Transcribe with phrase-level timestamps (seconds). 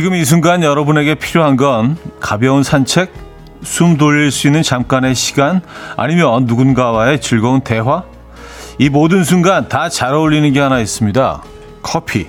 [0.00, 3.12] 지금 이 순간 여러분에게 필요한 건 가벼운 산책,
[3.62, 5.60] 숨 돌릴 수 있는 잠깐의 시간,
[5.94, 8.04] 아니면 누군가와의 즐거운 대화?
[8.78, 11.42] 이 모든 순간 다 잘 어울리는 게 하나 있습니다.
[11.82, 12.28] 커피.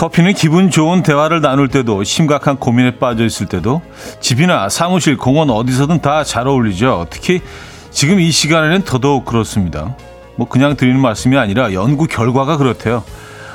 [0.00, 3.82] 커피는 기분 좋은 대화를 나눌 때도 심각한 고민에 빠져 있을 때도
[4.20, 7.08] 집이나 사무실, 공원 어디서든 다 잘 어울리죠.
[7.10, 7.42] 특히
[7.90, 9.94] 지금 이 시간에는 더더욱 그렇습니다.
[10.36, 13.04] 뭐 그냥 드리는 말씀이 아니라 연구 결과가 그렇대요.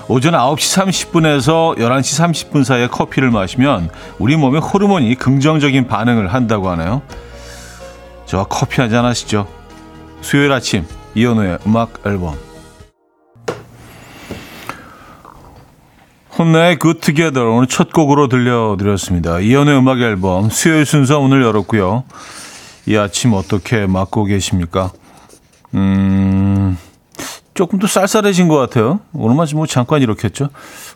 [0.07, 7.01] 오전 9시 30분에서 11시 30분 사이에 커피를 마시면 우리 몸의 호르몬이 긍정적인 반응을 한다고 하네요.
[8.27, 9.47] 저 커피 한잔 하시죠.
[10.21, 12.37] 수요일 아침 이현우의 음악 앨범
[16.37, 19.39] 혼나의 Good Together 오늘 첫 곡으로 들려드렸습니다.
[19.39, 22.03] 이연의 음악 앨범 수요일 순서 오늘 열었고요.
[22.87, 24.91] 이 아침 어떻게 맞고 계십니까?
[25.75, 26.77] 음,
[27.53, 28.99] 조금 더 쌀쌀해진 것 같아요.
[29.13, 30.49] 오늘만 뭐 잠깐 이렇게 했죠.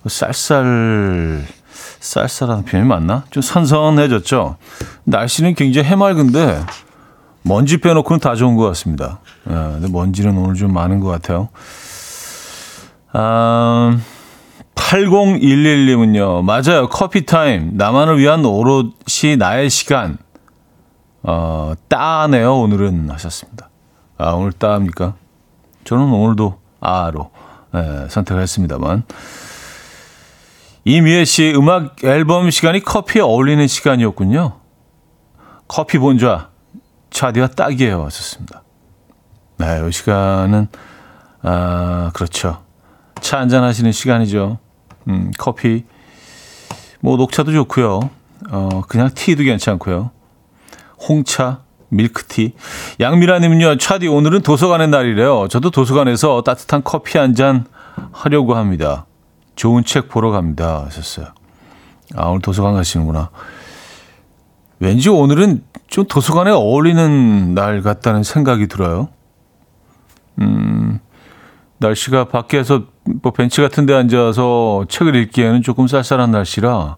[0.05, 1.45] 쌀쌀,
[2.01, 3.23] 쌀쌀한 표현이 맞나?
[3.29, 4.57] 좀 선선해졌죠.
[5.05, 6.59] 날씨는 굉장히 해맑은데
[7.43, 9.21] 먼지 빼놓고는 다 좋은 것 같습니다.
[9.49, 11.47] 예, 근데 먼지는 오늘 좀 많은 것 같아요.
[13.13, 13.97] 아,
[14.79, 16.43] 8011님은요.
[16.43, 16.87] 맞아요.
[16.89, 17.71] 커피 타임.
[17.73, 20.17] 나만을 위한 오롯이 나의 시간.
[21.21, 22.55] 어, 따네요.
[22.55, 23.69] 오늘은 하셨습니다.
[24.17, 25.15] 아, 오늘 따입니까?
[25.83, 27.31] 저는 오늘도 아로
[27.73, 29.03] 네, 선택을 했습니다만.
[30.85, 34.59] 이미애 씨 음악 앨범 시간이 커피에 어울리는 시간이었군요.
[35.67, 36.49] 커피 본좌
[37.11, 38.05] 차디와 딱이에요.
[38.05, 38.63] 하셨습니다.
[39.57, 40.67] 네, 이 시간은
[41.43, 42.63] 아, 그렇죠.
[43.21, 44.57] 차 한잔 하시는 시간이죠.
[45.07, 45.85] 음, 커피,
[46.99, 48.09] 뭐 녹차도 좋고요.
[48.51, 50.11] 어, 그냥 티도 괜찮고요.
[51.07, 52.53] 홍차, 밀크티.
[52.99, 55.47] 양미라님은요, 차디 오늘은 도서관의 날이래요.
[55.47, 57.65] 저도 도서관에서 따뜻한 커피 한 잔
[58.11, 59.05] 하려고 합니다.
[59.55, 60.85] 좋은 책 보러 갑니다.
[60.85, 61.27] 하셨어요.
[62.15, 63.29] 아, 오늘 도서관 가시는구나.
[64.79, 69.09] 왠지 오늘은 좀 도서관에 어울리는 날 같다는 생각이 들어요.
[70.39, 70.99] 음,
[71.79, 72.83] 날씨가 밖에서
[73.21, 76.97] 뭐 벤치 같은 데 앉아서 책을 읽기에는 조금 쌀쌀한 날씨라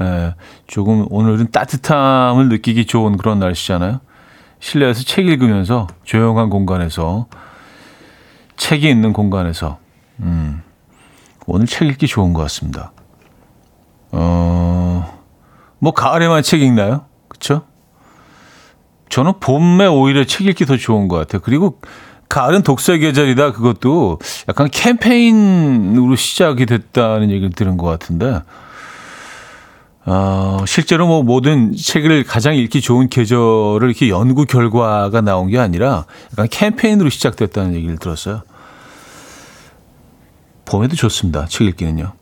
[0.00, 0.34] 예,
[0.66, 4.00] 조금 오늘은 따뜻함을 느끼기 좋은 그런 날씨잖아요.
[4.58, 7.26] 실내에서 책 읽으면서 조용한 공간에서
[8.56, 9.78] 책이 있는 공간에서
[10.20, 10.62] 음,
[11.46, 12.92] 오늘 책 읽기 좋은 것 같습니다.
[14.12, 15.20] 어,
[15.78, 17.04] 뭐 가을에만 책 읽나요?
[17.28, 17.66] 그렇죠?
[19.08, 21.42] 저는 봄에 오히려 책 읽기 더 좋은 것 같아요.
[21.42, 21.80] 그리고
[22.32, 23.52] 가을은 독서의 계절이다.
[23.52, 28.40] 그것도 약간 캠페인으로 시작이 됐다는 얘기를 들은 것 같은데,
[30.06, 36.06] 어, 실제로 뭐 모든 책을 가장 읽기 좋은 계절을 이렇게 연구 결과가 나온 게 아니라
[36.32, 38.40] 약간 캠페인으로 시작됐다는 얘기를 들었어요.
[40.64, 41.44] 봄에도 좋습니다.
[41.48, 42.14] 책 읽기는요.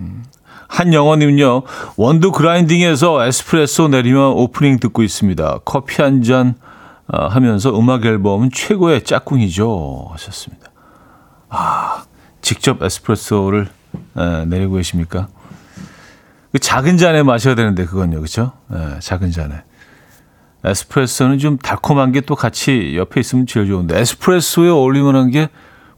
[0.00, 0.24] 음.
[0.66, 1.62] 한영원님은요,
[1.96, 5.60] 원두 그라인딩에서 에스프레소 내리면 오프닝 듣고 있습니다.
[5.64, 6.67] 커피 한잔 어,
[7.08, 10.08] 하면서 음악 앨범은 최고의 짝꿍이죠.
[10.12, 10.70] 하셨습니다.
[11.48, 12.04] 아,
[12.42, 13.68] 직접 에스프레소를
[14.16, 15.28] 에, 내리고 계십니까?
[16.52, 18.52] 그 작은 잔에 마셔야 되는데 그건요, 그렇죠?
[19.00, 19.62] 작은 잔에.
[20.64, 25.48] 에스프레소는 좀 달콤한 게 또 같이 옆에 있으면 제일 좋은데 에스프레소에 어울리만한 게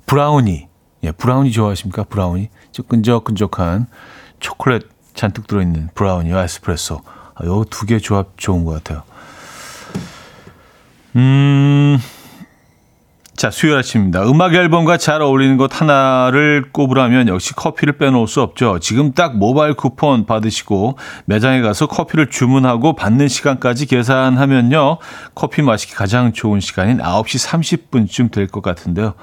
[0.06, 0.68] 브라우니.
[1.04, 2.04] 예, 브라우니 좋아하십니까?
[2.04, 2.50] 브라우니.
[2.72, 3.86] 좀 끈적끈적한
[4.38, 7.00] 초콜릿 잔뜩 들어있는 브라우니와 에스프레소.
[7.34, 9.02] 아, 요두 개 조합 좋은 것 같아요.
[11.16, 11.98] 음,
[13.34, 14.22] 자, 수요일 아침입니다.
[14.28, 18.78] 음악 앨범과 잘 어울리는 것 하나를 꼽으라면 역시 커피를 빼놓을 수 없죠.
[18.80, 24.98] 지금 딱 모바일 쿠폰 받으시고 매장에 가서 커피를 주문하고 받는 시간까지 계산하면요.
[25.34, 27.48] 커피 마시기 가장 좋은 시간인 9시
[27.90, 29.14] 30분쯤 될 것 같은데요.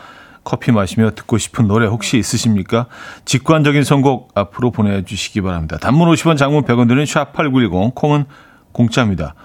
[0.43, 2.87] 커피 마시며 듣고 싶은 노래 혹시 있으십니까?
[3.25, 5.77] 직관적인 선곡 앞으로 보내주시기 바랍니다.
[5.77, 8.25] 단문 50원, 장문 100원 드는 샵8910, 콩은
[8.71, 9.35] 공짜입니다.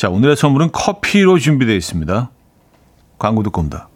[0.00, 2.30] 자, 오늘의 선물은 커피로 준비되어 있습니다.
[3.18, 3.89] 광고 듣고 옵니다.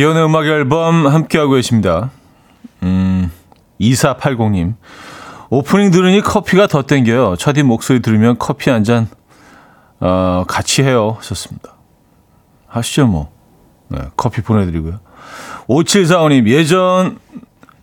[0.00, 2.10] 이연의 음악 앨범 함께하고 계십니다.
[2.82, 3.30] 음,
[3.78, 4.76] 2480님.
[5.50, 7.36] 오프닝 들으니 커피가 더 땡겨요.
[7.36, 9.08] 차디 목소리 들으면 커피 한 잔,
[9.98, 11.16] 어, 같이 해요.
[11.18, 11.74] 하셨습니다.
[12.66, 13.30] 하시죠, 뭐.
[13.88, 15.00] 네, 커피 보내드리고요.
[15.68, 17.18] 5745님, 예전,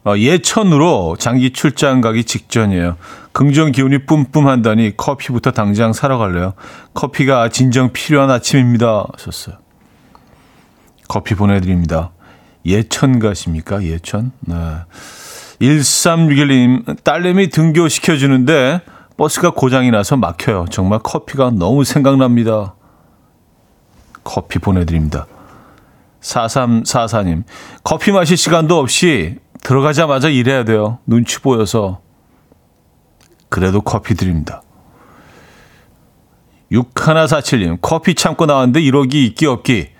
[0.03, 2.97] 어, 예천으로 장기 출장 가기 직전이에요.
[3.31, 6.55] 긍정 기운이 뿜뿜 한다니 커피부터 당장 사러 갈래요.
[6.95, 9.05] 커피가 진정 필요한 아침입니다.
[9.13, 9.66] 하셨어요.
[11.07, 12.11] 커피 보내드립니다.
[12.65, 13.83] 예천 가십니까?
[13.83, 14.31] 예천?
[14.41, 14.55] 네.
[15.61, 18.81] 1361님, 딸내미 등교시켜주는데
[19.17, 20.65] 버스가 고장이 나서 막혀요.
[20.69, 22.75] 정말 커피가 너무 생각납니다.
[24.23, 25.25] 커피 보내드립니다.
[26.21, 27.43] 4344님,
[27.83, 30.99] 커피 마실 시간도 없이 들어가자마자 일해야 돼요.
[31.05, 32.01] 눈치 보여서.
[33.49, 34.61] 그래도 커피 드립니다.
[36.71, 39.96] 6147님, 커피 참고 나왔는데 1억이 있기 없기.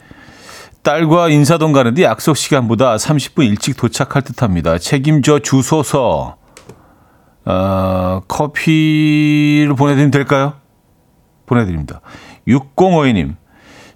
[0.83, 4.77] 딸과 인사동 가는데 약속 시간보다 30분 일찍 도착할 듯 합니다.
[4.77, 6.37] 책임져 주소서.
[7.45, 10.53] 어, 커피를 보내드리면 될까요?
[11.45, 12.01] 보내드립니다.
[12.47, 13.35] 6052님.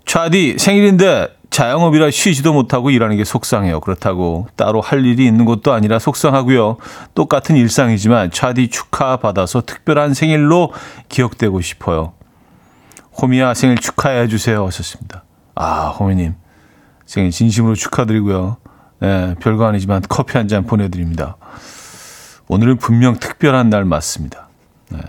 [0.05, 3.81] 차디 생일인데 자영업이라 쉬지도 못하고 일하는 게 속상해요.
[3.81, 6.77] 그렇다고 따로 할 일이 있는 것도 아니라 속상하고요.
[7.13, 10.71] 똑같은 일상이지만 차디 축하받아서 특별한 생일로
[11.09, 12.13] 기억되고 싶어요.
[13.21, 14.65] 호미야 생일 축하해 주세요.
[14.65, 15.25] 하셨습니다.
[15.55, 16.40] 아, 호미님.
[17.11, 18.55] 생일 진심으로 축하드리고요.
[19.01, 21.35] 네, 별거 아니지만 커피 한 잔 보내드립니다.
[22.47, 24.47] 오늘은 분명 특별한 날 맞습니다.
[24.91, 24.99] 네.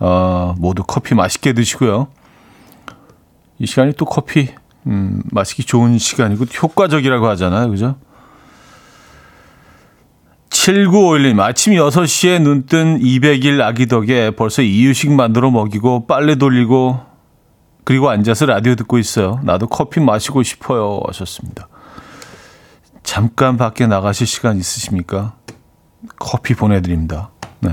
[0.00, 2.08] 어, 모두 커피 맛있게 드시고요.
[3.60, 4.48] 이 시간이 또 커피
[4.88, 7.70] 음, 마시기 좋은 시간이고 효과적이라고 하잖아요.
[7.70, 7.94] 그죠?
[10.50, 17.06] 7951님, 아침 6시에 눈 뜬 200일 아기 덕에 벌써 이유식 만들어 먹이고 빨래 돌리고
[17.88, 19.40] 그리고 앉아서 라디오 듣고 있어요.
[19.44, 21.00] 나도 커피 마시고 싶어요.
[21.06, 21.68] 하셨습니다.
[23.02, 25.36] 잠깐 밖에 나가실 시간 있으십니까?
[26.18, 27.30] 커피 보내드립니다.
[27.60, 27.70] 네.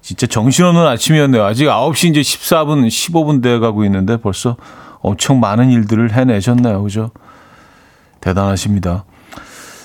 [0.00, 1.44] 진짜 정신없는 아침이었네요.
[1.44, 4.56] 아직 9시 이제 14분, 15분 돼 가고 있는데 벌써
[5.00, 6.82] 엄청 많은 일들을 해내셨네요.
[6.82, 7.10] 그죠?
[8.22, 9.04] 대단하십니다.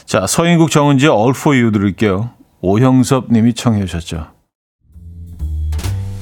[0.05, 2.29] 자, 서인국 정은지의 All For You 들을게요.
[2.61, 4.27] 오형섭 님이 청해 주셨죠.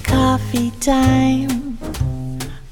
[0.07, 1.64] Coffee.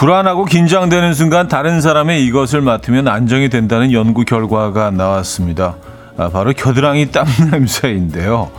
[0.00, 5.76] 불안하고 긴장되는 순간 다른 사람의 이것을 맡으면 안정이 된다는 연구 결과가 나왔습니다.
[6.16, 8.50] 아, 바로 겨드랑이 땀 냄새인데요.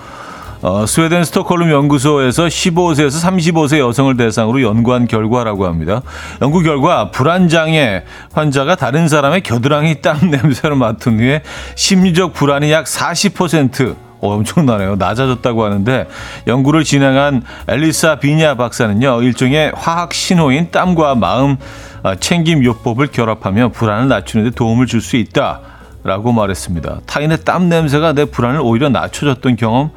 [0.62, 6.04] 어, 스웨덴 스톡홀름 연구소에서 15세에서 35세 여성을 대상으로 연구한 결과라고 합니다.
[6.44, 8.04] 연구 결과 불안장애
[8.34, 11.42] 환자가 다른 사람의 겨드랑이 땀 냄새를 맡은 후에
[11.74, 14.96] 심리적 불안이 약 40% 어, 엄청나네요.
[14.96, 16.08] 낮아졌다고 하는데
[16.48, 19.22] 연구를 진행한 엘리사 비냐 박사는요.
[19.24, 21.58] 일종의 화학 신호인 땀과 마음
[22.04, 25.60] 아, 챙김 요법을 결합하며 불안을 낮추는 데 도움을 줄 수 있다.
[26.04, 27.02] 라고 말했습니다.
[27.06, 29.92] 타인의 땀 냄새가 내 불안을 오히려 낮춰줬던 경험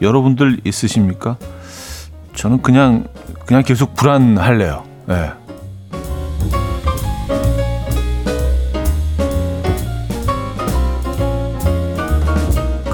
[0.00, 1.36] 여러분들 있으십니까?
[2.36, 3.06] 저는 그냥
[3.46, 4.84] 그냥 계속 불안할래요.
[5.06, 5.30] 네.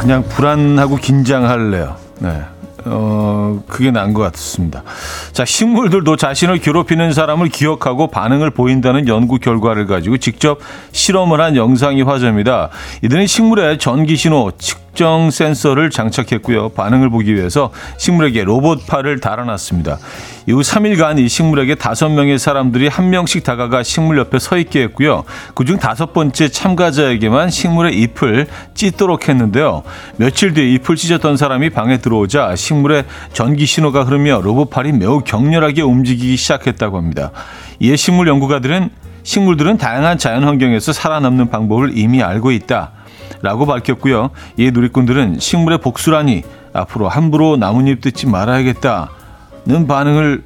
[0.06, 1.96] 그냥 불안하고 긴장할래요.
[2.20, 2.40] 네.
[2.84, 4.84] 어, 그게 나은 것 같습니다.
[5.32, 10.60] 자, 식물들도 자신을 괴롭히는 사람을 기억하고 반응을 보인다는 연구 결과를 가지고 직접
[10.92, 12.70] 실험을 한 영상이 화제입니다.
[13.02, 14.52] 이들은 식물의 전기 신호,
[14.96, 16.70] 측정 센서를 장착했고요.
[16.70, 19.98] 반응을 보기 위해서 식물에게 로봇 팔을 달아놨습니다.
[20.46, 25.24] 이후 3일간 이 식물에게 다섯 명의 사람들이 한 명씩 다가가 식물 옆에 서 있게 했고요.
[25.54, 29.82] 그중 다섯 번째 참가자에게만 식물의 잎을 찢도록 했는데요.
[30.16, 35.82] 며칠 뒤에 잎을 찢었던 사람이 방에 들어오자 식물의 전기 신호가 흐르며 로봇 팔이 매우 격렬하게
[35.82, 37.32] 움직이기 시작했다고 합니다.
[37.80, 38.88] 이에 식물 연구가들은
[39.24, 42.95] 식물들은 다양한 자연 환경에서 살아남는 방법을 이미 알고 있다.
[43.42, 44.30] 라고 밝혔고요.
[44.56, 50.44] 이 누리꾼들은 식물의 복수라니 앞으로 함부로 나뭇잎 뜯지 말아야겠다는 반응을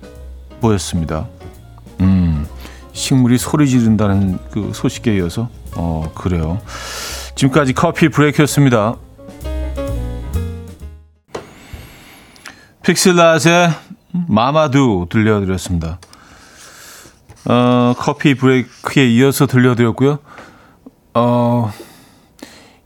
[0.61, 1.27] 보였습니다.
[2.01, 2.47] 음,
[2.93, 6.61] 식물이 소리 지른다는 그 소식에 이어서 어 그래요.
[7.35, 8.97] 지금까지 커피 브레이크였습니다.
[12.83, 13.71] 픽슬라의
[14.29, 15.99] 마마두 들려드렸습니다.
[17.47, 20.19] 어, 커피 브레이크에 이어서 들려드렸고요.
[21.15, 21.73] 어,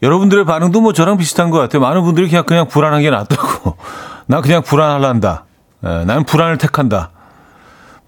[0.03, 1.81] 여러분들의 반응도 뭐 저랑 비슷한 것 같아요.
[1.81, 3.77] 많은 분들이 그냥, 그냥 불안한 게 낫다고.
[4.27, 5.45] 난 그냥 불안할란다.
[5.85, 7.11] 예, 나는 불안을 택한다.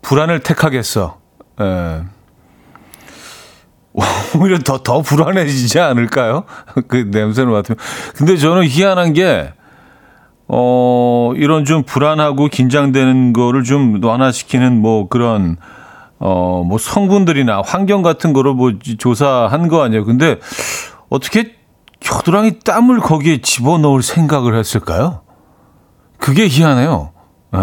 [0.03, 1.19] 불안을 택하겠어.
[1.61, 2.03] 예.
[4.39, 6.45] 오히려 더, 더 불안해지지 않을까요?
[6.89, 7.79] 그 냄새를 맡으면.
[8.15, 9.53] 근데 저는 희한한 게,
[10.49, 15.57] 어, 이런 좀 불안하고 긴장되는 거를 좀 완화시키는 뭐 그런,
[16.19, 20.05] 어, 뭐 성분들이나 환경 같은 거를 뭐 조사한 거 아니에요.
[20.05, 20.39] 근데
[21.09, 21.56] 어떻게
[22.01, 25.23] 겨드랑이 땀을 거기에 집어넣을 생각을 했을까요?
[26.19, 27.13] 그게 희한해요.
[27.53, 27.61] 네.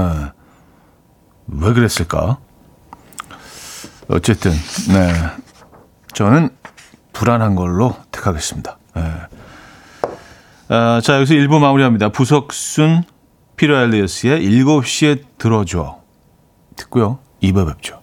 [1.48, 2.40] 왜 그랬을까?
[4.10, 5.13] 어쨌든, 네.
[6.13, 6.50] 저는
[7.13, 8.78] 불안한 걸로 택하겠습니다.
[8.96, 9.13] 네.
[10.70, 12.10] 아, 자, 여기서 1부 마무리합니다.
[12.10, 13.04] 부석순
[13.56, 16.00] 피터 엘리어스의 7시에 들어줘.
[16.75, 17.20] 듣고요.
[17.42, 18.02] 2부 뵙죠.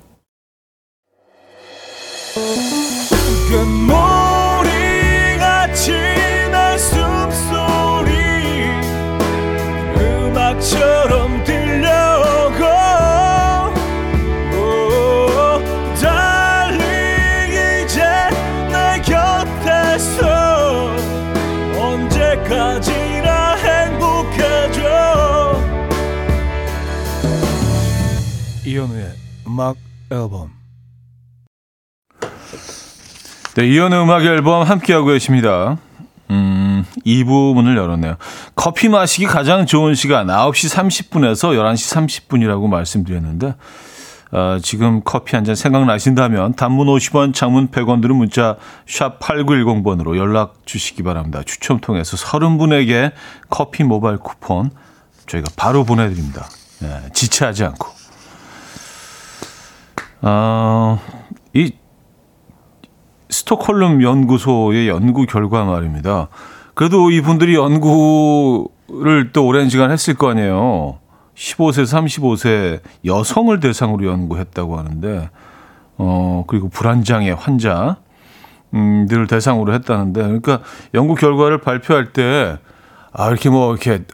[29.51, 29.77] 음악
[30.13, 30.51] 앨범.
[33.57, 35.77] 네, 이현우 음악 앨범 함께하고 계십니다.
[36.31, 38.15] 음, 2부 문을 열었네요.
[38.55, 40.73] 커피 마시기 가장 좋은 시간 9시
[41.11, 43.57] 30분에서 11시 30분이라고 말씀드렸는데
[44.31, 50.61] 어, 지금 커피 한 잔 생각나신다면 단문 50원, 장문 100원 들은 문자 샵 8910번으로 연락
[50.65, 51.43] 주시기 바랍니다.
[51.45, 53.11] 추첨 통해서 30분에게
[53.49, 54.71] 커피 모바일 쿠폰
[55.27, 56.49] 저희가 바로 보내드립니다.
[56.79, 58.00] 네, 지체하지 않고.
[60.23, 60.99] 어,
[61.55, 61.73] 이
[63.31, 66.29] 스톡홀름 연구소의 연구 결과 말입니다.
[66.75, 70.99] 그래도 이분들이 연구를 또 오랜 시간 했을 거 아니에요.
[71.35, 75.31] 15세, 35세 여성을 대상으로 연구했다고 하는데,
[75.97, 77.97] 어, 그리고 불안장애 환자,
[78.75, 80.61] 음, 들을 대상으로 했다는데, 그러니까
[80.95, 82.59] 연구 결과를 발표할 때,
[83.13, 84.05] 아, 이렇게 뭐, 이렇게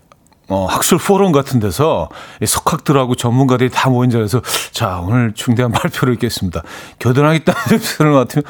[0.48, 2.08] 어, 학술 포럼 같은 데서
[2.44, 6.62] 석학들하고 전문가들이 다 모인 자리에서 자, 오늘 중대한 발표를 읽겠습니다.
[6.98, 8.44] 겨드랑이 땀을 것 같으면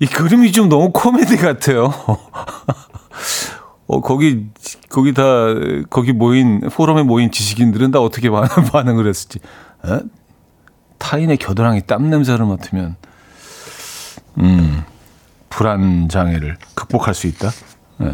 [0.00, 1.92] 이 그림이 좀 너무 코미디 같아요.
[3.88, 4.46] 어, 거기,
[4.90, 5.22] 거기 다,
[5.88, 9.38] 거기 모인, 포럼에 모인 지식인들은 다 어떻게 반응을 했을지.
[9.86, 10.00] 에?
[10.98, 12.96] 타인의 겨드랑이 땀 냄새를 맡으면,
[14.38, 14.84] 음,
[15.48, 17.50] 불안 장애를 극복할 수 있다.
[17.98, 18.12] 네.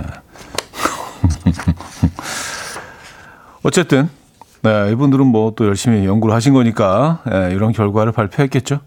[3.65, 4.09] 어쨌든
[4.63, 8.81] 네, 이분들은 뭐 또 열심히 연구를 하신 거니까 네, 이런 결과를 발표했겠죠.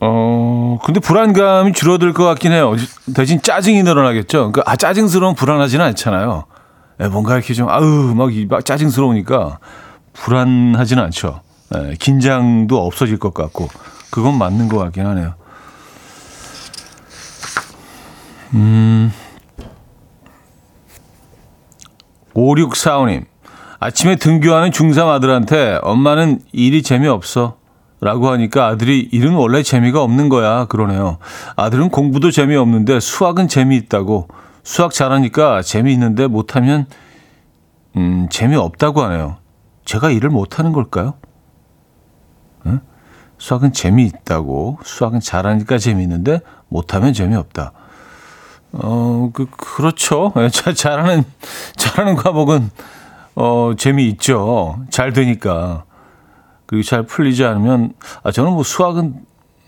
[0.00, 2.74] 어, 근데 불안감이 줄어들 것 같긴 해요.
[3.14, 4.52] 대신 짜증이 늘어나겠죠.
[4.52, 6.44] 그러니까 아 짜증스러운 불안하지는 않잖아요.
[6.98, 7.82] 네, 뭔가 이렇게 좀 아우
[8.14, 9.58] 막, 막 짜증스러우니까
[10.12, 11.40] 불안하지는 않죠.
[11.70, 13.68] 네, 긴장도 없어질 것 같고
[14.10, 15.34] 그건 맞는 것 같긴 하네요.
[18.54, 19.12] 음.
[22.34, 23.24] 5645님.
[23.80, 27.56] 아침에 등교하는 중3 아들한테 엄마는 일이 재미없어.
[28.00, 30.64] 라고 하니까 아들이 일은 원래 재미가 없는 거야.
[30.66, 31.18] 그러네요.
[31.54, 34.28] 아들은 공부도 재미없는데 수학은 재미있다고.
[34.64, 36.86] 수학 잘하니까 재미있는데 못하면,
[37.96, 39.36] 음, 재미없다고 하네요.
[39.84, 41.14] 제가 일을 못하는 걸까요?
[42.66, 42.80] 응?
[43.38, 44.78] 수학은 재미있다고.
[44.82, 47.72] 수학은 잘하니까 재미있는데 못하면 재미없다.
[48.72, 50.32] 어, 그, 그렇죠.
[50.38, 51.24] 예, 잘, 잘하는,
[51.76, 52.70] 잘하는 과목은,
[53.34, 54.84] 어, 재미있죠.
[54.90, 55.84] 잘 되니까.
[56.66, 59.14] 그리고 잘 풀리지 않으면, 아, 저는 뭐 수학은,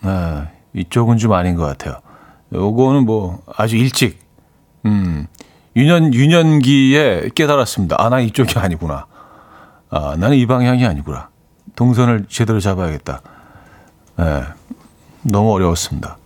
[0.03, 2.01] 아, 이쪽은 좀 아닌 것 같아요.
[2.53, 4.19] 요거는 뭐 아주 일찍,
[4.87, 5.27] 음,
[5.77, 7.97] 유년, 유년기에 깨달았습니다.
[7.99, 9.07] 아, 나 이쪽이 아니구나.
[9.91, 11.29] 아, 나는 이 방향이 아니구나.
[11.77, 13.21] 동선을 제대로 잡아야겠다.
[14.21, 14.45] 예,
[15.23, 16.17] 너무 어려웠습니다.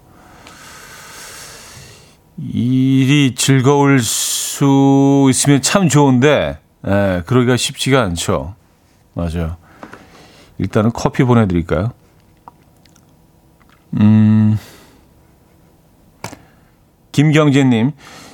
[2.39, 8.55] 일이 즐거울 수 있으면 참 좋은데, 예, 그러기가 쉽지가 않죠.
[9.15, 9.57] 맞아요.
[10.59, 11.93] 일단은 커피 보내드릴까요?
[14.01, 14.59] 음,
[17.13, 17.93] 김경재님,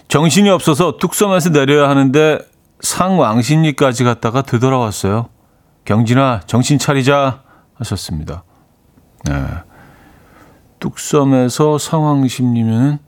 [0.09, 2.39] 정신이 없어서 뚝섬에서 내려야 하는데
[2.81, 5.29] 상왕십리까지 갔다가 되돌아왔어요.
[5.87, 7.43] 경진아, 정신 차리자
[7.75, 8.45] 하셨습니다.
[9.25, 9.33] 네.
[10.81, 12.99] 뚝섬에서 상황심리면은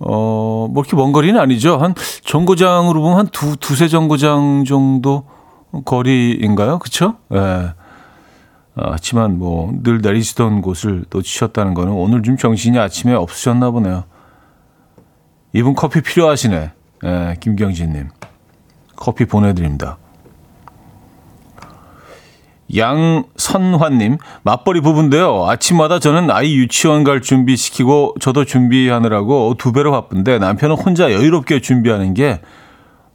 [0.00, 1.76] 어, 뭐 이렇게 먼 거리는 아니죠.
[1.78, 5.24] 한 정거장으로 보면 한 두, 두세 정거장 정도
[5.84, 6.78] 거리인가요?
[6.78, 7.16] 그쵸?
[7.32, 7.38] 예.
[7.38, 7.72] 네.
[8.76, 14.04] 아, 하지만 뭐 늘 내리시던 곳을 놓치셨다는 거는 오늘 좀 정신이 아침에 없으셨나 보네요.
[15.52, 16.70] 이분 커피 필요하시네.
[17.04, 18.08] 예, 김경진님.
[18.96, 19.98] 커피 보내드립니다.
[22.76, 25.46] 양선환님, 맞벌이 부부인데요.
[25.48, 32.14] 아침마다 저는 아이 유치원 갈 준비시키고 저도 준비하느라고 두 배로 바쁜데 남편은 혼자 여유롭게 준비하는
[32.14, 32.40] 게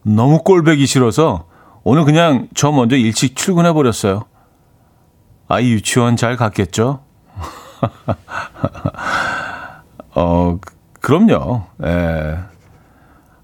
[0.04, 1.46] 너무 꼴배기 싫어서
[1.84, 4.24] 오늘 그냥 저 먼저 일찍 출근해 버렸어요.
[5.48, 7.02] 아이 유치원 잘 갔겠죠?
[10.16, 10.58] 어,
[11.02, 11.64] 그럼요.
[11.84, 12.38] 예.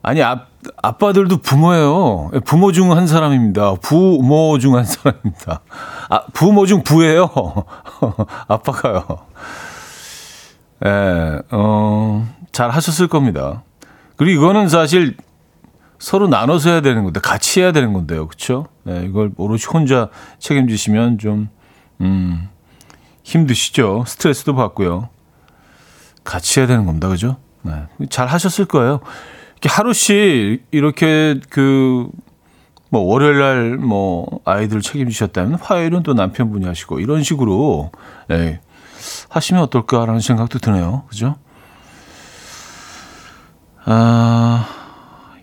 [0.01, 0.45] 아니, 아,
[0.81, 2.31] 아빠들도 부모예요.
[2.45, 3.75] 부모 중 한 사람입니다.
[3.81, 5.61] 부모 중 한 사람입니다.
[6.09, 7.29] 아, 부모 중 부예요.
[8.47, 9.05] 아빠가요.
[10.85, 13.63] 예, 어, 잘 하셨을 겁니다.
[14.17, 15.15] 그리고 이거는 사실
[15.99, 18.27] 서로 나눠서 해야 되는 건데, 같이 해야 되는 건데요.
[18.27, 18.65] 그쵸?
[18.87, 21.49] 예, 이걸 오롯이 혼자 책임지시면 좀,
[22.01, 22.49] 음,
[23.23, 24.03] 힘드시죠?
[24.07, 25.09] 스트레스도 받고요.
[26.23, 27.07] 같이 해야 되는 겁니다.
[27.07, 27.37] 그죠?
[27.61, 27.73] 네.
[28.09, 28.99] 잘 하셨을 거예요.
[29.69, 32.09] 하루씩 이렇게 그,
[32.89, 37.91] 뭐, 월요일 날 뭐, 아이들 책임지셨다면 화요일은 또 남편분이 하시고 이런 식으로,
[38.31, 38.59] 예,
[39.29, 41.03] 하시면 어떨까라는 생각도 드네요.
[41.07, 41.35] 그죠?
[43.85, 44.67] 아,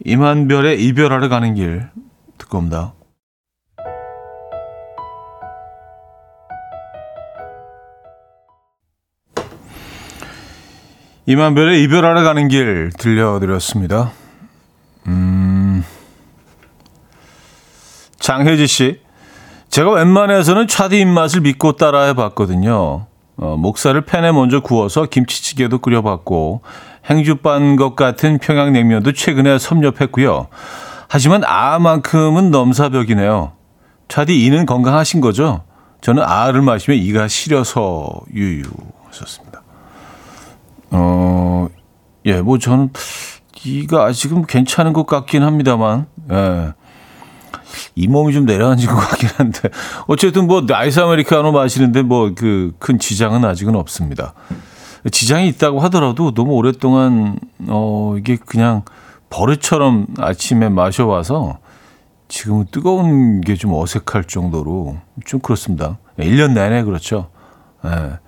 [0.05, 1.89] 이만별의 이별하러 가는 길
[2.39, 2.95] 듣고 옵니다.
[11.29, 14.13] 이만별의 이별하러 가는 길 들려드렸습니다.
[15.09, 15.85] 음,
[18.19, 19.01] 장혜지 씨.
[19.69, 23.05] 제가 웬만해서는 차디 입맛을 믿고 따라해 봤거든요.
[23.37, 26.63] 어, 목살을 팬에 먼저 구워서 김치찌개도 끓여봤고
[27.11, 30.49] 행주 빤것 같은 평양냉면도 최근에 섭렵했고요.
[31.09, 33.53] 하지만 아만큼은 넘사벽이네요.
[34.09, 35.63] 차디 이는 건강하신 거죠?
[36.01, 38.65] 저는 아를 마시면 이가 시려서 유유
[39.09, 39.68] 하셨습니다.
[40.91, 41.69] 어,
[42.27, 42.91] 예, 뭐 저는
[43.65, 46.73] 이가 아직은 괜찮은 것 같긴 합니다만, 예.
[47.95, 49.69] 이 몸이 좀 내려앉은 것 같긴 한데,
[50.07, 54.35] 어쨌든 뭐 아이스 아메리카노 마시는데 뭐 그 큰 지장은 아직은 없습니다.
[55.13, 58.83] 지장이 있다고 하더라도 너무 오랫동안, 어, 이게 그냥
[59.31, 61.59] 버릇처럼 아침에 마셔와서
[62.29, 65.99] 지금은 뜨거운 게 좀 어색할 정도로 좀 그렇습니다.
[66.19, 67.31] 1년 내내 그렇죠.
[67.85, 68.19] 예.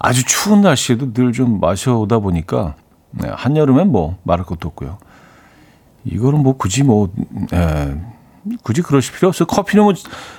[0.00, 2.74] 아주 추운 날씨에도 늘 좀 마셔오다 보니까
[3.12, 4.98] 네, 한여름엔 뭐 말할 것도 없고요.
[6.04, 7.08] 이거는 뭐 굳이 뭐
[7.52, 7.94] 에,
[8.62, 9.46] 굳이 그러실 필요 없어요.
[9.46, 9.92] 커피는 뭐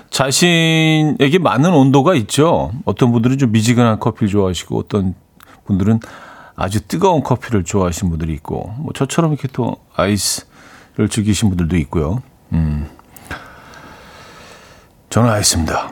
[0.09, 2.71] 자신에게 맞는 온도가 있죠.
[2.85, 5.13] 어떤 분들은 좀 미지근한 커피를 좋아하시고 어떤
[5.65, 5.99] 분들은
[6.55, 12.21] 아주 뜨거운 커피를 좋아하시는 분들이 있고 뭐 저처럼 이렇게 또 아이스를 즐기신 분들도 있고요.
[12.53, 12.89] 음.
[15.09, 15.91] 저는 아이스입니다.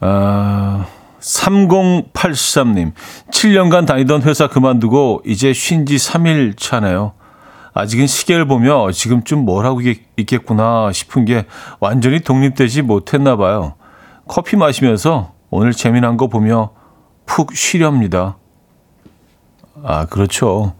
[0.00, 0.86] 아.
[1.24, 2.92] 3083님,
[3.30, 7.12] 7년간 다니던 회사 그만두고 이제 쉰 지 3일 차네요.
[7.72, 9.80] 아직은 시계를 보며 지금쯤 뭘 하고
[10.16, 11.46] 있겠구나 싶은 게
[11.80, 13.74] 완전히 독립되지 못했나 봐요.
[14.28, 16.70] 커피 마시면서 오늘 재미난 거 보며
[17.26, 18.36] 푹 쉬렵니다.
[19.82, 20.74] 아, 그렇죠.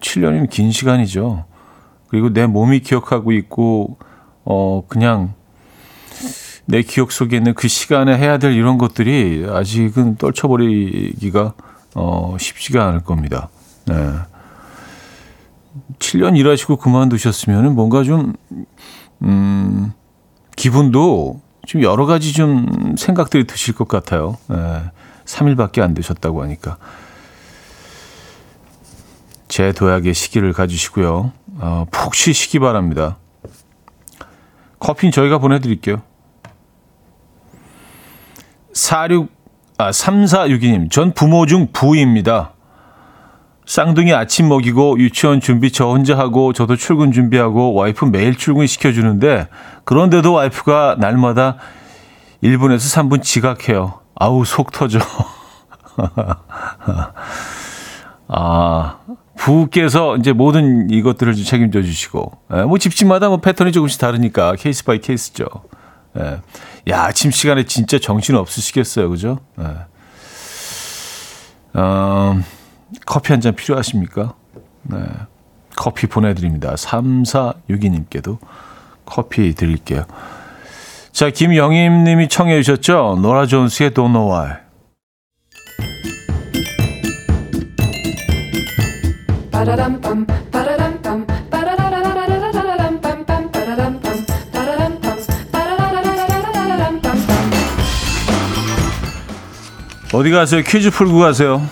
[0.00, 1.44] 7년이면 긴 시간이죠.
[2.08, 3.98] 그리고 내 몸이 기억하고 있고,
[4.44, 5.34] 어, 그냥
[6.64, 11.54] 내 기억 속에 있는 그 시간에 해야 될 이런 것들이 아직은 떨쳐버리기가
[11.94, 13.48] 어, 쉽지가 않을 겁니다.
[13.86, 13.94] 네.
[15.98, 18.34] 7년 일하시고 그만두셨으면 뭔가 좀,
[19.22, 19.92] 음,
[20.56, 24.36] 기분도 좀 여러 가지 좀 생각들이 드실 것 같아요.
[24.48, 24.56] 네.
[25.24, 26.78] 3일밖에 안 되셨다고 하니까.
[29.48, 31.32] 제 도약의 시기를 가지시고요.
[31.58, 33.18] 어, 푹 쉬시기 바랍니다.
[34.78, 36.02] 커피는 저희가 보내드릴게요.
[38.72, 39.28] 46,
[39.78, 42.52] 아, 3462님, 전 부모 중 부입니다.
[43.64, 49.48] 쌍둥이 아침 먹이고 유치원 준비 저 혼자 하고 저도 출근 준비하고 와이프 매일 출근 시켜주는데
[49.84, 51.56] 그런데도 와이프가 날마다
[52.42, 54.00] 1분에서 3분 지각해요.
[54.16, 54.98] 아우, 속 터져.
[58.28, 58.98] 아,
[59.36, 65.00] 부께서 이제 모든 이것들을 책임져 주시고, 예, 뭐 집집마다 뭐 패턴이 조금씩 다르니까 case by
[65.00, 65.46] case죠.
[66.18, 66.40] 예.
[66.88, 69.08] 야, 아침 시간에 진짜 정신 없으시겠어요.
[69.10, 69.38] 그죠?
[69.60, 69.64] 예.
[71.74, 72.40] 어,
[73.06, 74.34] 커피 한 잔 필요하십니까?
[74.82, 74.98] 네.
[75.76, 76.74] 커피 보내드립니다.
[76.74, 78.38] 3462님께도
[79.06, 80.04] 커피 드릴게요.
[81.12, 83.18] 자, 김영임 님이 청해 주셨죠?
[83.22, 84.56] 노라 존스의 Don't Know Why.
[100.12, 100.62] 어디 가세요?
[100.62, 101.66] 퀴즈 풀고 가세요.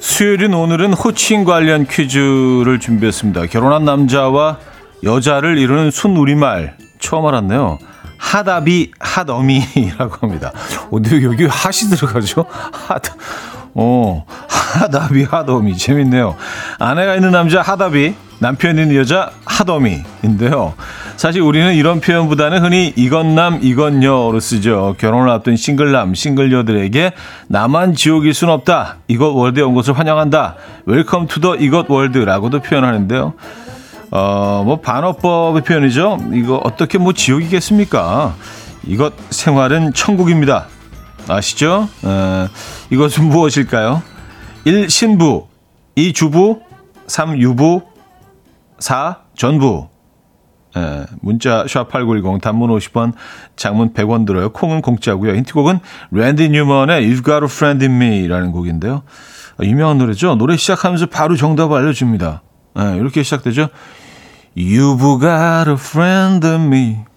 [0.00, 3.46] 수요일인 오늘은 호칭 관련 퀴즈를 준비했습니다.
[3.46, 4.58] 결혼한 남자와
[5.02, 7.78] 여자를 이루는 순우리말 처음 알았네요.
[8.18, 10.52] 하다비 하더미라고 합니다.
[10.90, 12.44] 근데 여기 하시 들어가죠?
[12.72, 13.14] 하다.
[13.74, 16.36] 어, 하다비 하더미 재밌네요.
[16.78, 20.72] 아내가 있는 남자 하다비, 남편 있는 여자 하더미인데요.
[21.16, 24.96] 사실 우리는 이런 표현보다는 흔히 이건남 이건여로 쓰죠.
[24.98, 27.12] 결혼을 앞둔 싱글남 싱글여들에게
[27.48, 28.96] 나만 지옥일 순 없다.
[29.08, 30.56] 이것 월드에 온 것을 환영한다.
[30.86, 33.34] 웰컴 투 더 이것 월드라고도 표현하는데요.
[34.10, 36.18] 어, 뭐 반어법의 표현이죠.
[36.32, 38.34] 이거 어떻게 뭐 지옥이겠습니까?
[38.86, 40.66] 이것 생활은 천국입니다.
[41.28, 41.88] 아시죠?
[42.02, 42.48] 어,
[42.90, 44.02] 이것은 무엇일까요?
[44.64, 44.88] 1.
[44.88, 45.46] 신부
[45.94, 46.14] 2.
[46.14, 46.60] 주부
[47.06, 47.38] 3.
[47.38, 47.89] 유부
[48.80, 49.18] 4.
[49.36, 49.88] 전부
[50.76, 53.12] 예, 문자 샵8910 단문 50원
[53.56, 54.50] 장문 100원 들어요.
[54.50, 55.34] 콩은 공짜고요.
[55.34, 55.80] 힌트곡은
[56.12, 59.02] 랜디 뉴먼의 You've Got a Friend in Me라는 곡인데요.
[59.58, 60.36] 아, 유명한 노래죠.
[60.36, 62.42] 노래 시작하면서 바로 정답을 알려줍니다.
[62.78, 63.68] 예, 이렇게 시작되죠.
[64.56, 67.09] You've got a friend in me.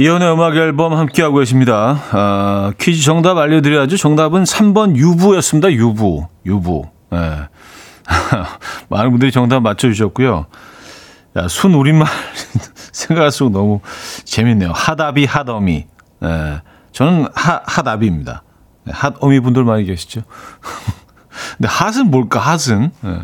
[0.00, 2.02] 이연우의 음악 앨범 함께하고 계십니다.
[2.12, 3.98] 아, 퀴즈 정답 알려드려야죠.
[3.98, 5.70] 정답은 3번 유부였습니다.
[5.70, 6.26] 유부.
[6.46, 6.84] 유부.
[7.12, 7.48] 예.
[8.88, 10.46] 많은 분들이 정답 맞춰주셨고요.
[11.36, 12.08] 야, 순 우리말
[12.92, 13.80] 생각할수록 너무
[14.24, 14.72] 재밌네요.
[14.72, 15.84] 하다비 하더미.
[16.24, 16.62] 예.
[16.92, 18.42] 저는 하, 하다비입니다.
[18.84, 20.22] 네, 핫어미 분들 많이 계시죠?
[21.58, 22.90] 근데 핫은 뭘까, 핫은?
[23.02, 23.18] 네.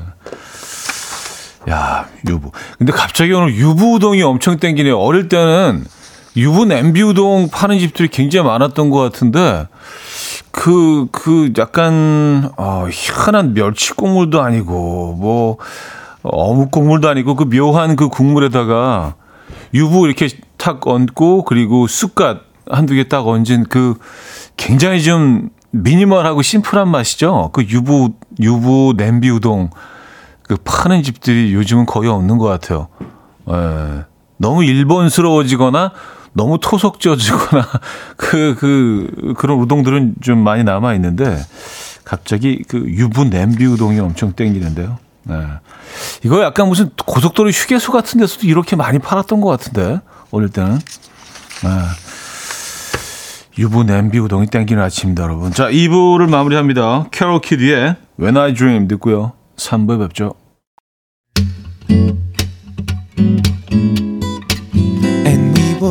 [1.71, 2.51] 야, 유부.
[2.77, 4.99] 근데 갑자기 오늘 유부 우동이 엄청 땡기네요.
[4.99, 5.87] 어릴 때는
[6.37, 9.69] 유부 냄비 우동 파는 집들이 굉장히 많았던 것 같은데,
[10.51, 15.57] 그, 그 약간, 어, 희한한 멸치 국물도 아니고, 뭐,
[16.23, 19.15] 어묵 국물도 아니고, 그 묘한 그 국물에다가
[19.75, 23.95] 유부 이렇게 탁 얹고, 그리고 쑥갓 한두 개 딱 얹은 그
[24.57, 27.51] 굉장히 좀 미니멀하고 심플한 맛이죠.
[27.53, 29.71] 그 유부 유부 냄비 우동
[30.43, 32.89] 그 파는 집들이 요즘은 거의 없는 것 같아요.
[33.51, 34.05] 예.
[34.39, 35.93] 너무 일본스러워지거나
[36.37, 37.67] 너무 토속져지거나
[38.17, 41.39] 그, 그, 그런 우동들은 좀 많이 남아 있는데
[42.05, 44.99] 갑자기 그 유부 냄비 우동이 엄청 땡기는데요.
[45.25, 45.35] 네.
[46.23, 50.75] 이거 약간 무슨 고속도로 휴게소 같은 데서도 이렇게 많이 팔았던 것 같은데 어릴 때는.
[50.75, 51.71] 네.
[53.59, 55.51] 유부 냄비 우동이 땡기는 아침입니다, 여러분.
[55.51, 57.07] 자, 2부를 마무리합니다.
[57.11, 59.33] 캐롤 키드의 When I Dream 듣고요.
[59.57, 60.35] 3부에 뵙죠.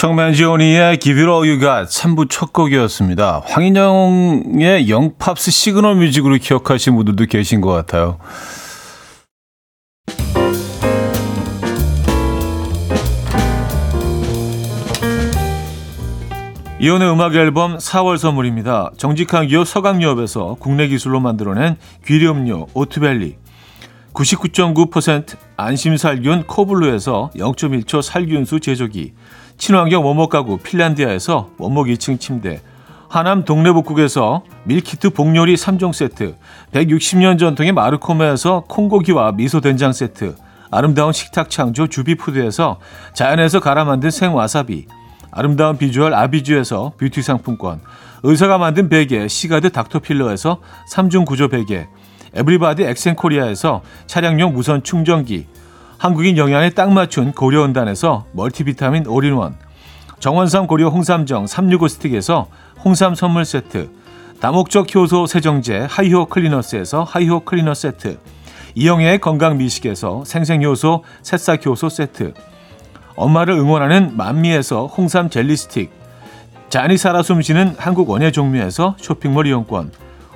[0.00, 3.42] 청맨지오니의 Give It All You Got 3부 첫 곡이었습니다.
[3.44, 8.16] 황인영의 영팝스 시그널 뮤직으로 기억하시는 분들도 계신 것 같아요.
[16.80, 18.92] 이현우의 음악 앨범 4월 선물입니다.
[18.96, 23.36] 정직한 기업 서강유업에서 국내 기술로 만들어낸 귀리음료 오트벨리
[24.14, 29.12] 99.9% 안심살균 코블루에서 0.1초 살균수 제조기
[29.60, 32.62] 친환경 원목 가구 핀란디아에서 원목 2층 침대
[33.10, 36.34] 하남 동래북국에서 밀키트 복요리 3종 세트
[36.72, 40.34] 160년 전통의 마르코메에서 콩고기와 미소된장 세트
[40.70, 42.78] 아름다운 식탁 창조 주비푸드에서
[43.12, 44.86] 자연에서 갈아 만든 생와사비
[45.30, 47.82] 아름다운 비주얼 아비주에서 뷰티 상품권
[48.22, 50.58] 의사가 만든 베개 시가드 닥터필러에서
[50.90, 51.86] 3중 구조 베개
[52.32, 55.46] 에브리바디 엑센코리아에서 차량용 무선 충전기
[56.00, 59.54] 한국인 영양에 딱 맞춘 고려원단에서 멀티비타민 올인원
[60.18, 62.46] 정원삼 고려 홍삼정 365 스틱에서
[62.82, 63.90] 홍삼 선물 세트
[64.40, 68.18] 다목적 효소 세정제 하이호 클리너스에서 하이호 클리너 세트
[68.76, 72.32] 이영애의 건강 미식에서 생생효소 새싹 효소 세트
[73.14, 75.90] 엄마를 응원하는 만미에서 홍삼 젤리 스틱
[76.70, 79.92] 자연이 살아 숨쉬는 한국 원예 종묘에서 쇼핑몰 이용권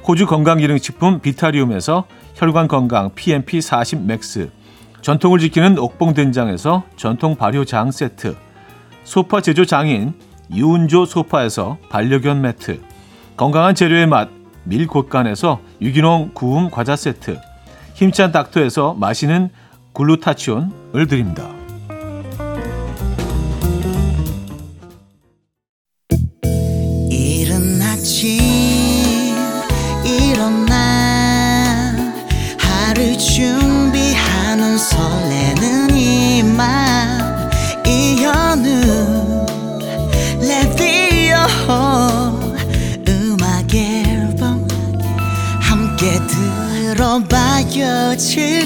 [0.06, 4.50] 호주 건강기능식품 비타리움에서 혈관 건강 PMP 40 맥스
[5.04, 8.34] 전통을 지키는 옥봉된장에서 전통 발효 장 세트
[9.04, 10.14] 소파 제조 장인
[10.50, 12.80] 유운조 소파에서 반려견 매트
[13.36, 14.30] 건강한 재료의 맛
[14.62, 17.38] 밀곳간에서 유기농 구움 과자 세트
[17.92, 19.50] 힘찬 닥터에서 마시는
[19.92, 21.63] 글루타치온을 드립니다.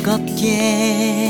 [0.09, 1.29] 즐겁게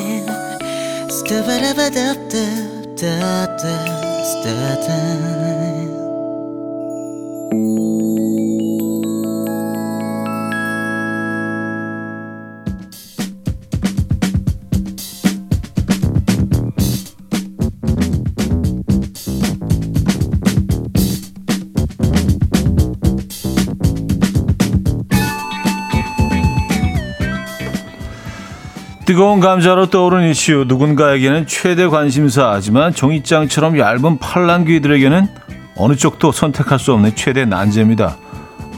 [29.19, 35.27] 뜨거운 감자로 떠오른 이슈 누군가에게는 최대 관심사 하지만 종이장처럼 얇은 팔랑귀들에게는
[35.75, 38.17] 어느 쪽도 선택할 수 없는 최대 난제입니다.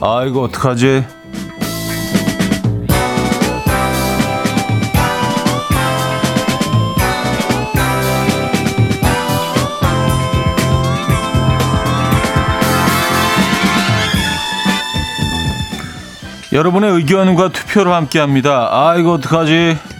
[0.01, 1.05] 아 이거 어떡하지?
[16.51, 18.69] 여러분의 의견과 투표를 함께합니다.
[18.71, 19.90] 아 이거 어떡하지?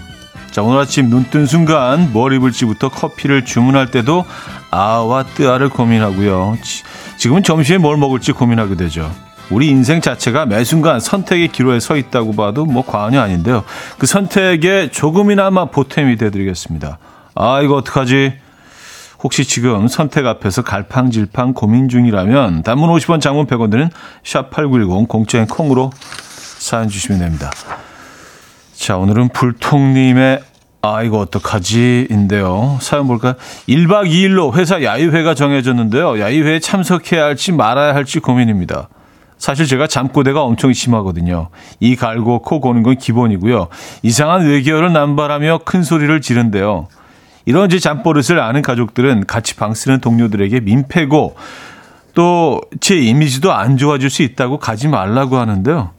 [0.51, 4.25] 자, 오늘 아침 눈 뜬 순간 뭘 입을지부터 커피를 주문할 때도
[4.69, 6.57] 아와 뜨아를 고민하고요.
[7.17, 9.09] 지금은 점심에 뭘 먹을지 고민하게 되죠.
[9.49, 13.63] 우리 인생 자체가 매 순간 선택의 기로에 서 있다고 봐도 뭐 과언이 아닌데요.
[13.97, 16.97] 그 선택에 조금이나마 보탬이 되드리겠습니다.
[17.35, 18.33] 아, 이거 어떡하지?
[19.23, 23.89] 혹시 지금 선택 앞에서 갈팡질팡 고민 중이라면 단문 50원 장문 100원 드는
[24.23, 25.91] 샵8910 공짜인 콩으로
[26.57, 27.51] 사연 주시면 됩니다.
[28.81, 30.39] 자, 오늘은 불통님의
[30.81, 32.07] 아, 이거 어떡하지?
[32.09, 32.79] 인데요.
[32.81, 33.35] 사연 볼까?
[33.69, 36.19] 1박 2일로 회사 야유회가 정해졌는데요.
[36.19, 38.89] 야유회에 참석해야 할지 말아야 할지 고민입니다.
[39.37, 41.49] 사실 제가 잠꼬대가 엄청 심하거든요.
[41.79, 43.67] 이 갈고 코 고는 건 기본이고요.
[44.01, 46.87] 이상한 외계어를 남발하며 큰 소리를 지른데요.
[47.45, 51.35] 이런 제 잠버릇을 아는 가족들은 같이 방 쓰는 동료들에게 민폐고
[52.15, 55.91] 또 제 이미지도 안 좋아질 수 있다고 가지 말라고 하는데요.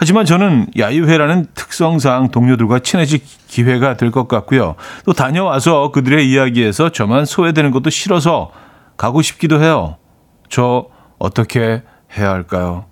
[0.00, 4.76] 하지만 저는 야유회라는 특성상 동료들과 친해질 기회가 될 것 같고요.
[5.04, 8.50] 또 다녀와서 그들의 이야기에서 저만 소외되는 것도 싫어서
[8.96, 9.98] 가고 싶기도 해요.
[10.48, 10.86] 저
[11.18, 11.82] 어떻게
[12.16, 12.86] 해야 할까요?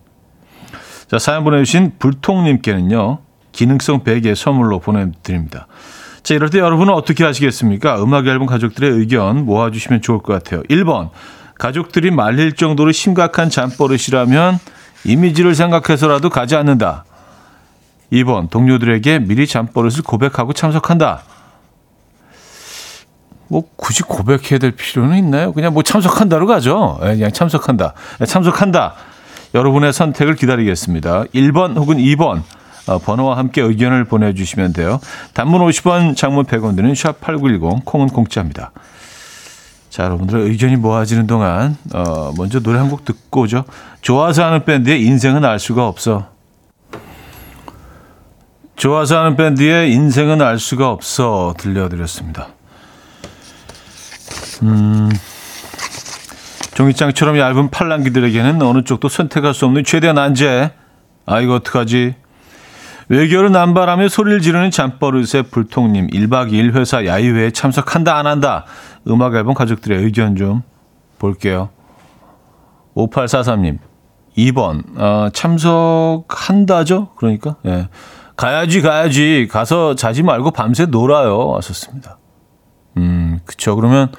[1.11, 3.21] 자, 사연 보내주신 불통님께는요,
[3.53, 5.67] 기능성 베개 선물로 보내드립니다.
[6.23, 8.03] 자, 이럴 때 여러분은 어떻게 하시겠습니까?
[8.03, 10.63] 음악 앨범 가족들의 의견 모아주시면 좋을 것 같아요.
[10.65, 11.09] 1번,
[11.59, 14.59] 가족들이 말릴 정도로 심각한 잠버릇이라면
[15.05, 17.05] 이미지를 생각해서라도 가지 않는다.
[18.13, 21.23] 2번 동료들에게 미리 잠버릇을 고백하고 참석한다.
[23.49, 25.53] 뭐 굳이 고백해야 될 필요는 있나요?
[25.53, 26.99] 그냥 뭐 참석한다로 가죠.
[27.03, 27.95] 예, 그냥 참석한다.
[28.21, 28.95] 예, 참석한다.
[29.55, 31.25] 여러분의 선택을 기다리겠습니다.
[31.35, 32.43] 1번 혹은 2번
[32.87, 35.01] 어, 번호와 함께 의견을 보내주시면 돼요.
[35.35, 38.73] 단문 50원, 장문 100원 드는 샵8910, 콩은 공짜입니다.
[39.99, 43.65] 자, 여러분들의 의견이 모아지는 동안 어, 먼저 노래 한 곡 듣고 오죠.
[44.01, 46.29] 좋아서 하는 밴드의 인생은 알 수가 없어.
[48.77, 52.47] 좋아서 하는 밴드의 인생은 알 수가 없어 들려드렸습니다.
[54.63, 55.11] 음,
[56.75, 60.71] 종이장처럼 얇은 팔랑귀들에게는 어느 쪽도 선택할 수 없는 최대 난제.
[61.27, 62.15] 아, 이거 어떡하지?
[63.09, 68.65] 외교를 남발하며 소리를 지르는 잠버릇의 불통님 1박 2일 회사 야유회에 참석한다 안 한다
[69.07, 70.63] 음악 앨범 가족들의 의견 좀
[71.19, 71.71] 볼게요.
[72.97, 73.79] 5843님
[74.37, 77.09] 2번 어, 참석한다죠?
[77.17, 77.57] 그러니까?
[77.67, 77.89] 예.
[78.37, 79.49] 가야지 가야지.
[79.51, 81.49] 가서 자지 말고 밤새 놀아요.
[81.49, 82.19] 왔었습니다.
[82.97, 83.75] 음 그쵸.
[83.75, 84.13] 그러면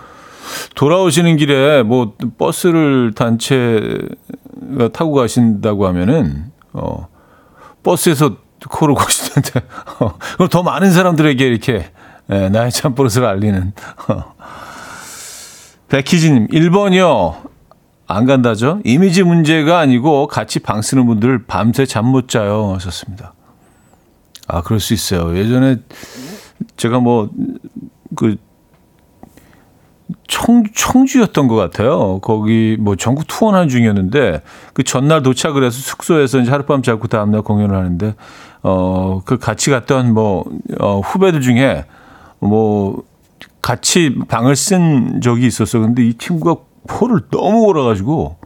[0.76, 7.08] 돌아오시는 길에 뭐 버스를 단체가 타고 가신다고 하면은 어
[7.84, 8.38] 버스에서
[8.70, 9.62] 코를 고시는데
[10.00, 11.92] 어, 그럼 더 많은 사람들에게 이렇게
[12.32, 13.74] 예, 나의 참버릇을 알리는
[14.10, 14.34] 어.
[15.90, 17.50] 백희진님 1번이요.
[18.12, 22.74] 안 간다죠 이미지 문제가 아니고 같이 방 쓰는 분들 밤새 잠 못 자요.
[22.74, 23.34] 하셨습니다.
[24.48, 25.38] 아 그럴 수 있어요.
[25.38, 25.78] 예전에
[26.78, 27.30] 제가 뭐
[28.16, 28.38] 그
[30.28, 32.20] 청, 청주였던 것 같아요.
[32.20, 34.42] 거기 뭐 전국 투어하는 중이었는데
[34.74, 38.16] 그 전날 도착을 해서 숙소에서 이제 하룻밤 자고 다음날 공연을 하는데
[38.64, 40.46] 어, 그 같이 갔던 뭐,
[40.80, 41.86] 어, 후배들 중에
[42.40, 43.04] 뭐
[43.62, 45.80] 같이 방을 쓴 적이 있었어.
[45.80, 48.38] 근데 이 친구가 포를 너무 걸어가지고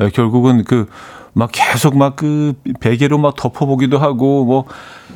[0.00, 0.86] 예, 결국은 그
[1.34, 4.64] 막 계속 막 그 베개로 막 덮어보기도 하고 뭐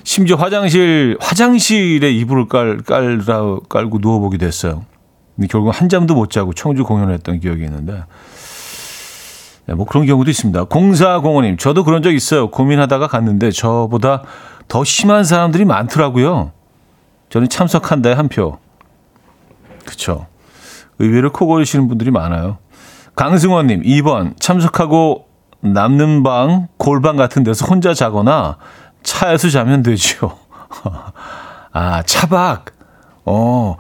[0.03, 4.85] 심지어 화장실 화장실에 이불을 깔 깔라 깔고 누워보기도 했어요.
[5.37, 8.03] 근데 결국 한 잠도 못 자고 청주 공연을 했던 기억이 있는데
[9.67, 10.64] 네, 뭐 그런 경우도 있습니다.
[10.64, 12.51] 공사공원님 저도 그런 적 있어요.
[12.51, 14.25] 고민하다가 갔는데 저보다
[14.67, 16.51] 더 심한 사람들이 많더라고요.
[17.31, 18.59] 저는 참석한 다에 한 표.
[19.88, 20.27] 그쵸.
[20.98, 22.59] 의외로 코 고르시는 분들이 많아요.
[23.16, 24.38] 강승원님, 2번.
[24.38, 25.24] 참석하고
[25.61, 28.59] 남는 방, 골방 같은 데서 혼자 자거나
[29.03, 30.38] 차에서 자면 되죠.
[31.72, 32.66] 아, 차박.
[33.24, 33.77] 어,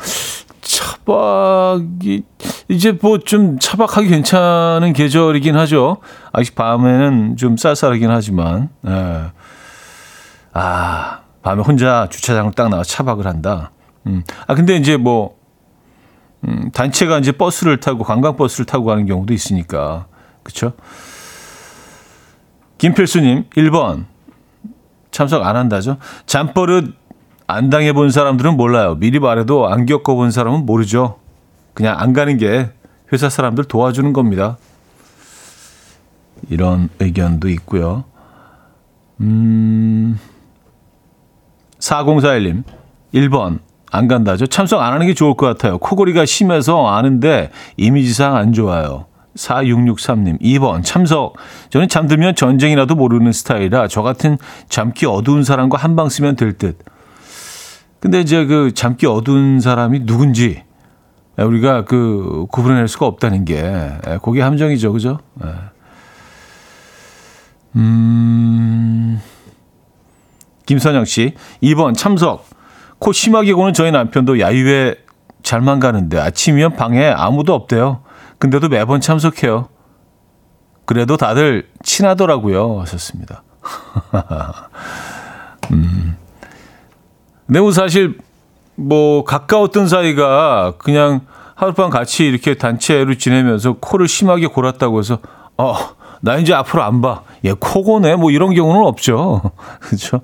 [0.62, 2.22] 차박이,
[2.68, 5.98] 이제 뭐 좀 차박하기 괜찮은 계절이긴 하죠.
[6.32, 9.26] 아직 밤에는 좀 쌀쌀하긴 하지만, 예.
[10.54, 13.70] 아, 밤에 혼자 주차장을 딱 나와 차박을 한다.
[14.06, 14.22] 음.
[14.46, 15.37] 아, 근데 이제 뭐,
[16.46, 20.06] 음, 단체가 이제 버스를 타고 관광버스를 타고 가는 경우도 있으니까.
[20.42, 20.72] 그쵸?
[22.78, 24.06] 김필수 님, 1번.
[25.10, 25.96] 참석 안 한다죠?
[26.26, 26.94] 잠버릇
[27.46, 28.94] 안 당해 본 사람들은 몰라요.
[28.96, 31.18] 미리 말해도 안 겪어 본 사람은 모르죠.
[31.74, 32.70] 그냥 안 가는 게
[33.12, 34.58] 회사 사람들 도와주는 겁니다.
[36.50, 38.04] 이런 의견도 있고요.
[39.20, 40.18] 음,
[41.80, 42.64] 4041님,
[43.14, 43.60] 1번.
[43.90, 44.46] 안 간다죠?
[44.46, 45.78] 참석 안 하는 게 좋을 것 같아요.
[45.78, 49.06] 코골이가 심해서 아는데 이미지상 안 좋아요.
[49.36, 51.34] 4663님, 2번, 참석.
[51.70, 54.36] 저는 잠들면 전쟁이라도 모르는 스타일이라 저 같은
[54.68, 56.78] 잠기 어두운 사람과 한 방 쓰면 될 듯.
[58.00, 60.62] 근데 이제 그 잠기 어두운 사람이 누군지
[61.36, 64.92] 우리가 그 구분해낼 수가 없다는 게, 그게 함정이죠.
[64.92, 65.18] 그죠?
[67.76, 69.20] 음,
[70.66, 72.44] 김선영 씨, 2번, 참석.
[72.98, 74.96] 코 심하게 고는 저희 남편도 야유회
[75.42, 78.02] 잘만 가는데 아침이면 방에 아무도 없대요.
[78.38, 79.68] 근데도 매번 참석해요.
[80.84, 82.80] 그래도 다들 친하더라고요.
[82.80, 83.42] 하셨습니다.
[85.72, 86.16] 음.
[87.46, 88.18] 근데 뭐 사실
[88.74, 91.22] 뭐 가까웠던 사이가 그냥
[91.54, 95.18] 하룻밤 같이 이렇게 단체로 지내면서 코를 심하게 골았다고 해서
[95.56, 95.74] 어,
[96.20, 97.22] 나 이제 앞으로 안 봐.
[97.44, 98.16] 얘 코고네.
[98.16, 99.42] 뭐 이런 경우는 없죠.
[99.80, 100.20] 그렇죠?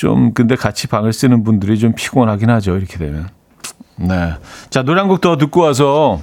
[0.00, 2.74] 좀 근데 같이 방을 쓰는 분들이 좀 피곤하긴 하죠.
[2.74, 3.28] 이렇게 되면.
[3.96, 4.32] 네.
[4.70, 6.22] 자, 노래 한 곡 더 듣고 와서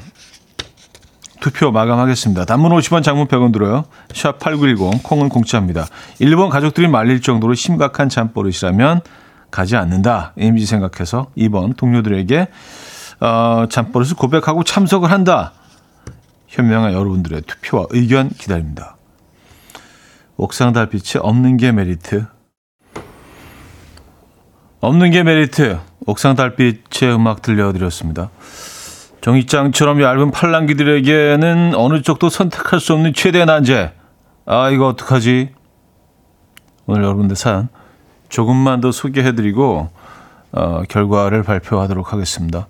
[1.42, 2.46] 투표 마감하겠습니다.
[2.46, 3.86] 단문 50원, 장문 100원 들어요.
[4.16, 5.86] 샵 8910, 콩은 공짜입니다.
[6.18, 9.02] 일본 가족들이 말릴 정도로 심각한 잠버릇이라면
[9.52, 10.34] 가지 않는다.
[10.38, 12.48] 이미지 생각해서 2번 동료들에게
[13.20, 15.54] 어, 잠버릇을 고백하고 참석을 한다.
[16.48, 18.98] 현명한 여러분들의 투표와 의견 기다립니다.
[20.36, 22.37] 옥상 달빛이 없는 게 메리트.
[24.80, 25.80] 없는 게 메리트.
[26.06, 28.30] 옥상 달빛의 음악 들려드렸습니다.
[29.22, 33.92] 정의장처럼 얇은 팔랑귀들에게는 어느 쪽도 선택할 수 없는 최대 난제.
[34.46, 35.50] 아, 이거 어떡하지?
[36.86, 37.70] 오늘 여러분들 사연
[38.30, 39.90] 조금만 더 소개해드리고,
[40.52, 42.68] 어, 결과를 발표하도록 하겠습니다.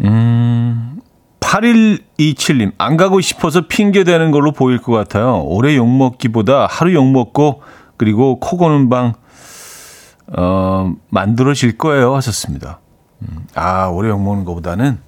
[0.00, 1.00] 음,
[1.40, 5.42] 8127님, 안 가고 싶어서 핑계대는 걸로 보일 것 같아요.
[5.42, 7.62] 오래 욕먹기보다 하루 욕먹고,
[7.98, 9.14] 그리고 코 고는 방,
[10.28, 12.14] 어, 만들어질 거예요.
[12.16, 12.80] 하셨습니다.
[13.22, 14.98] 음, 아, 오래 욕먹는 것보다는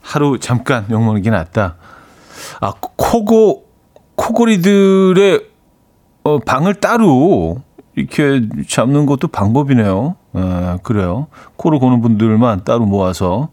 [0.00, 1.76] 하루 잠깐 욕먹는 게 낫다.
[2.60, 3.66] 아, 코고,
[4.16, 5.46] 코골이들의
[6.24, 7.62] 어, 방을 따로
[7.94, 10.16] 이렇게 잡는 것도 방법이네요.
[10.34, 11.28] 아, 그래요.
[11.56, 13.48] 코를 고는 분들만 따로 모아서.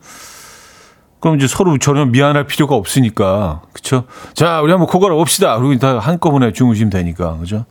[1.19, 3.63] 그럼 이제 서로 전혀 미안할 필요가 없으니까.
[3.74, 4.04] 그쵸?
[4.34, 5.58] 자, 우리 한번 코 걸어 봅시다.
[5.58, 7.38] 그리고 다 한꺼번에 주무시면 되니까.
[7.38, 7.65] 그죠?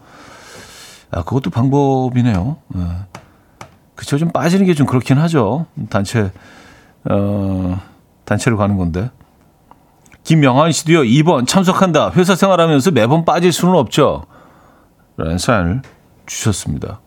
[1.15, 2.57] 아, 그것도 방법이네요.
[2.69, 2.81] 네.
[3.95, 4.19] 그쵸.
[4.19, 5.67] 좀 빠지는 게 좀 그렇긴 하죠.
[5.89, 6.33] 단체,
[7.09, 7.81] 어,
[8.25, 9.11] 단체로 가는 건데.
[10.25, 12.11] 김명환 씨도요, 2번 참석한다.
[12.13, 14.25] 회사 생활하면서 매번 빠질 수는 없죠.
[15.17, 15.83] 라는 사연을
[16.27, 17.01] 주셨습니다.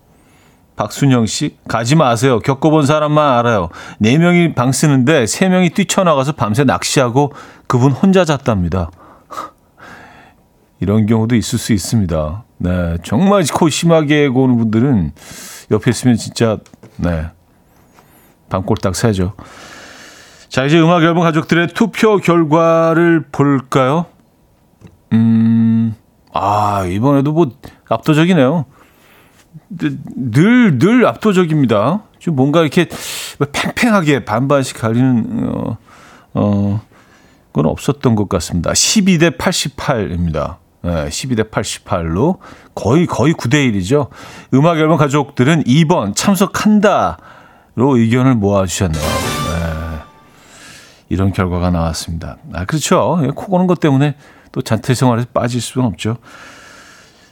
[0.76, 2.40] 박순영 씨, 가지 마세요.
[2.40, 3.70] 겪어본 사람만 알아요.
[4.02, 7.34] 4명이 방 쓰는데 3명이 뛰쳐나가서 밤새 낚시하고
[7.66, 8.92] 그분 혼자 잤답니다.
[10.80, 12.44] 이런 경우도 있을 수 있습니다.
[12.58, 12.98] 네.
[13.04, 15.12] 정말 코 심하게 고는 분들은
[15.72, 16.58] 옆에 있으면 진짜,
[16.98, 17.28] 네.
[18.50, 19.34] 방골딱 새죠.
[20.50, 24.06] 자, 이제 음악 앨범 가족들의 투표 결과를 볼까요?
[25.14, 25.96] 음,
[26.34, 27.52] 아, 이번에도 뭐
[27.90, 28.66] 압도적이네요.
[29.70, 32.04] 늘, 늘 압도적입니다.
[32.20, 32.88] 좀 뭔가 이렇게
[33.52, 35.78] 팽팽하게 반반씩 가리는, 어,
[36.34, 36.82] 어,
[37.52, 38.72] 건 없었던 것 같습니다.
[38.72, 40.58] 12대 88입니다.
[40.82, 42.38] 네, 12대 88로
[42.76, 44.10] 거의 거의 9대 1이죠.
[44.54, 47.18] 음악 앨범 가족들은 2번 참석한다로
[47.78, 49.02] 의견을 모아 주셨네요.
[49.02, 50.00] 네.
[51.10, 52.38] 이런 결과가 나왔습니다.
[52.54, 53.20] 아, 그렇죠.
[53.36, 54.16] 코 고는 것 때문에
[54.52, 56.18] 또 잔태 생활에서 빠질 수는 없죠.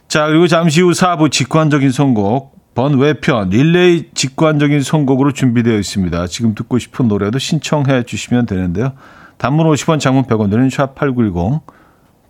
[0.07, 6.27] 자, 그리고 잠시 후 4부 직관적인 선곡, 번외편, 릴레이 직관적인 선곡으로 준비되어 있습니다.
[6.27, 8.93] 지금 듣고 싶은 노래도 신청해 주시면 되는데요.
[9.37, 11.61] 단문 50원, 장문 100원 드는 샵8910,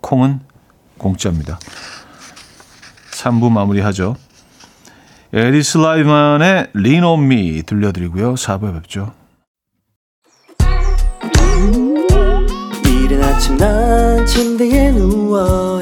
[0.01, 0.39] 콩은
[0.97, 1.59] 공짜입니다.
[3.11, 4.15] 3부 마무리하죠.
[5.33, 8.35] 에리스 라이만의 Lean on Me 들려드리고요.
[8.35, 9.13] 4부에 뵙죠.
[12.85, 15.81] 이른 아침 난 침대에 누워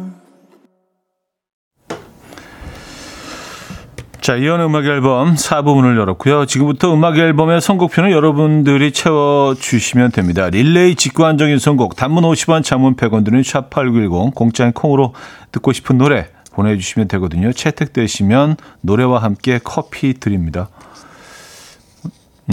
[4.31, 6.45] 자, 이현우의 음악 앨범 4부 문을 열었고요.
[6.45, 10.49] 지금부터 음악 앨범의 선곡표는 여러분들이 채워주시면 됩니다.
[10.49, 15.13] 릴레이 직관적인 선곡, 단문 50원, 장문 100원 드는 샵8910, 공짜인 콩으로
[15.51, 17.51] 듣고 싶은 노래 보내주시면 되거든요.
[17.51, 20.69] 채택되시면 노래와 함께 커피 드립니다.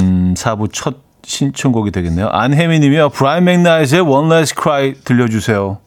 [0.03, 2.27] 음, 4부 첫 신청곡이 되겠네요.
[2.27, 3.11] 안혜미 님이요.
[3.11, 5.79] 브라이언 맥나이트의 One Last Cry 들려주세요.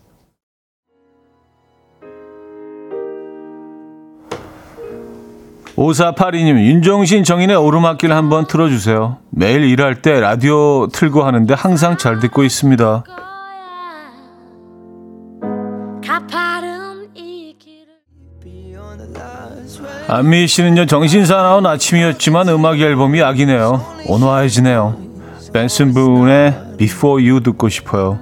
[5.82, 9.18] 오사파리님, 윤종신 정인의 오르막길 한번 틀어주세요.
[9.32, 13.04] 매일 일할 때 라디오 틀고 하는데 항상 잘 듣고 있습니다.
[20.08, 23.84] 안미 씨는요, 정신사나운 아침이었지만 음악 앨범이 악이네요.
[24.08, 24.98] 온화해지네요.
[25.52, 28.20] 벤슨 분의 Before You 듣고 싶어요.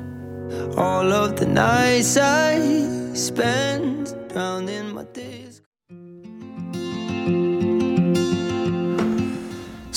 [0.77, 2.55] All of the nights I
[3.13, 5.28] spend drowning my days.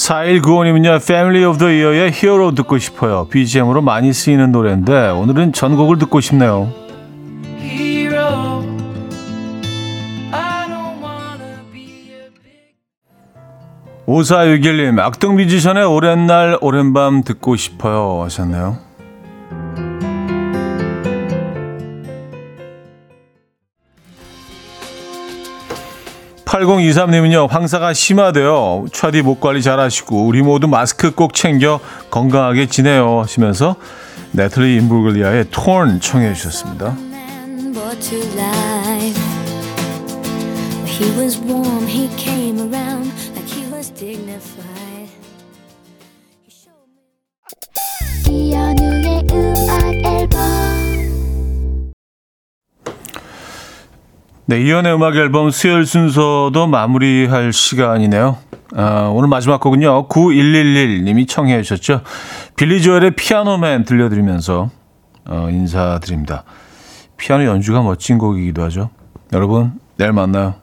[0.02, 3.28] 4195님은요, Family of the Year의 Hero 듣고 싶어요.
[3.30, 6.72] BGM으로 많이 쓰이는 노래인데, 오늘은 전곡을 듣고 싶네요.
[7.60, 8.64] Hero.
[10.32, 12.74] I don't wanna be a big
[14.06, 18.24] 5461님, 악동 뮤지션의 오랜 날, 오랜 밤 듣고 싶어요.
[18.24, 18.78] 하셨네요.
[26.52, 31.80] (8023님은요) 황사가 심하대요 차디 목 관리 잘 하시고 우리 모두 마스크 꼭 챙겨
[32.10, 33.76] 건강하게 지내요 하시면서
[34.32, 36.94] 네틀리 임브글리아의 톤 청해 주셨습니다.
[48.28, 50.11] 이현우의 음악
[54.44, 58.38] 네, 이연의 음악 앨범 수요일 순서도 마무리할 시간이네요.
[58.74, 60.08] 아, 오늘 마지막 곡은요.
[60.08, 62.02] 9111님이 청해 주셨죠.
[62.56, 64.70] 빌리 조엘의 피아노맨 들려드리면서
[65.28, 66.42] 어, 인사드립니다.
[67.16, 68.90] 피아노 연주가 멋진 곡이기도 하죠.
[69.32, 70.61] 여러분, 내일 만나요.